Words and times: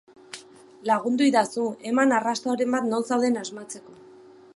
Lagunduidazu, 0.91 1.65
eman 1.91 2.15
arrastoren 2.19 2.73
bat 2.77 2.89
non 2.95 3.05
zauden 3.11 3.41
asmatzeko. 3.43 3.99